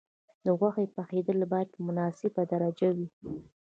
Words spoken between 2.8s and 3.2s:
وي.